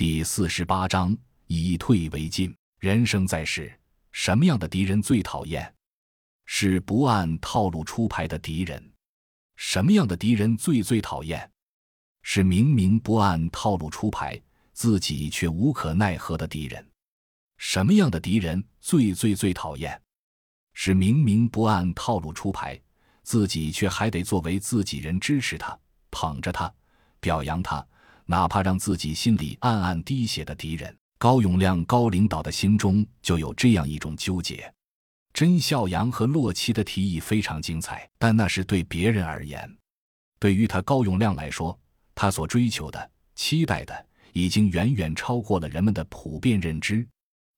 [0.00, 1.14] 第四十八章
[1.46, 2.56] 以退为进。
[2.78, 3.70] 人生在世，
[4.12, 5.74] 什么样的敌人最讨厌？
[6.46, 8.82] 是不按套路出牌的敌人。
[9.56, 11.46] 什么样的敌人最最讨厌？
[12.22, 14.40] 是明明不按套路出牌，
[14.72, 16.82] 自己却无可奈何的敌人。
[17.58, 20.00] 什么样的敌人最最最讨厌？
[20.72, 22.80] 是明明不按套路出牌，
[23.22, 25.78] 自己却还得作为自己人支持他、
[26.10, 26.72] 捧着他、
[27.20, 27.86] 表扬他。
[28.30, 34.72] 哪怕让自己心里暗暗滴血的敌人，高永亮高领导的心中就有这样一种纠结。
[35.34, 39.68] 甄孝阳和洛奇的提议非常精彩，但那是对别人而言。
[40.38, 41.76] 对于他高永亮来说，
[42.14, 47.04] 他所追求的、期待的，已经远远超过了人们的普遍认知。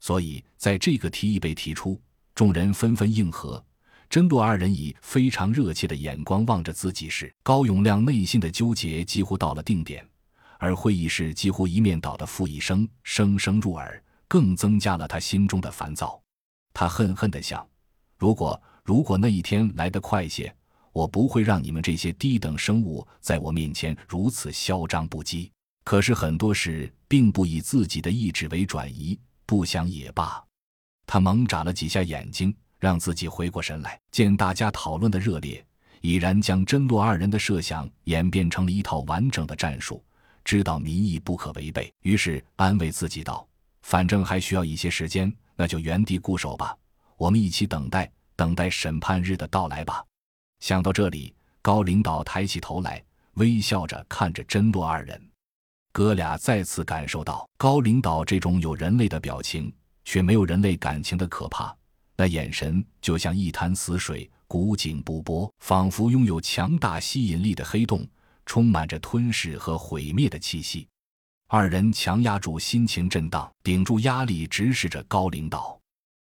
[0.00, 1.98] 所以，在这个提议被提出，
[2.34, 3.64] 众人纷纷应和。
[4.10, 10.06] 甄洛二人以非常热切的眼光望着自己时，高永亮内心的纠结几乎到了定点。
[10.58, 16.20] 而会议室几乎一面倒的负一声声声入耳，更增加了他心中的烦躁。
[16.74, 17.66] 他恨恨地想：
[18.18, 20.54] 如果如果那一天来得快些，
[20.92, 25.50] 我不会让你们这些低等生物在我面前如此嚣张不羁。
[25.84, 30.44] 可是很多事并不以自己的意志为转移，不想也罢。
[31.06, 35.64] 他猛眨了几下眼睛，让自己回过神来，见大家讨论的热烈，
[36.02, 40.04] 已然将真洛二人的设想演变成了一套完整的战术。
[40.48, 43.46] 知道民意不可违背，于是安慰自己道
[43.84, 46.74] ：“反正还需要一些时间，那就原地固守吧。
[47.18, 50.02] 我们一起等待，等待审判日的到来吧。”
[50.60, 53.04] 想到这里，高领导抬起头来，
[53.34, 55.22] 微笑着看着真洛二人。
[55.92, 59.70] 哥俩再次感受到高领导这种有人类的表情
[60.06, 61.76] 却没有人类感情的可怕。
[62.16, 68.08] 那眼神就像一潭死水，古井不波，仿佛拥有强大吸引力的黑洞。
[68.48, 70.88] 充满着吞噬和毁灭的气息，
[71.48, 75.78] 二人强压住心情震荡，顶住压力，直视着高领导。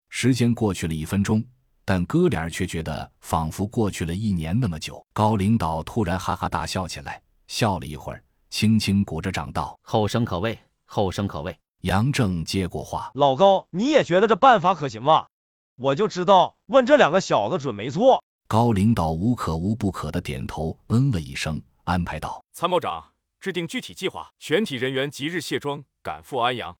[0.09, 1.45] 时间过去了一分钟，
[1.85, 5.05] 但哥俩却觉得仿佛过去了一年那么久。
[5.13, 15.27] 高领导突然哈哈大笑起来，笑了一会儿，轻轻鼓着掌道：“后生可畏，后生可畏。”杨正接过话：“老高，你也觉得这办法可行吗？
[15.75, 21.61] 我就知道问这两个小子准没错。”高领导无可无不可的点头，嗯了一声。
[21.87, 26.77] 安排到：“参谋长，制定具体计划，全体人员即日卸装，赶赴安阳。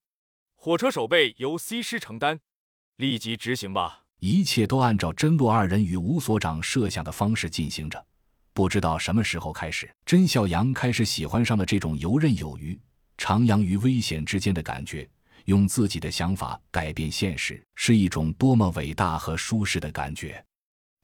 [0.53, 2.41] 火车守备由 C 师承担，
[2.97, 8.05] 立即执行吧。”一切都按照甄洛二人与吴所长设想的方式进行着。
[8.51, 12.77] 不知道什么时候开始，甄孝阳开始喜欢上了这种游刃有余、
[13.17, 15.09] 徜徉于危险之间的感觉。
[15.45, 20.43] 用自己的想法改变现实，是一种多么伟大和舒适的感觉！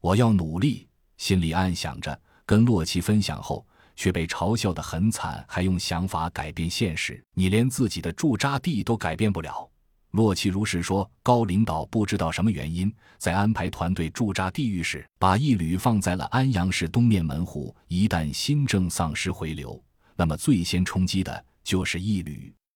[0.02, 2.22] 我要努力，心里暗想着。
[2.46, 3.66] 跟洛奇分享后。
[3.95, 7.23] 却被嘲笑得很惨，还用想法改变现实？
[7.33, 9.69] 你连自己的驻扎地都改变不了。
[10.11, 11.09] 洛奇如是说。
[11.23, 17.73] 高领导不知道什么原因，在安排团队驻扎地域时，把一旅放在了安阳市东面门户。
[17.87, 19.81] 一旦新政丧失回流，
[20.17, 22.53] 那么最先冲击的就是一旅。